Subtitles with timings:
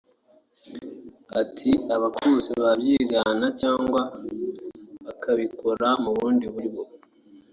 [1.41, 4.01] Ati” Abakuze babyigana cyangwa
[5.05, 6.83] bakabikora mu bundi buryo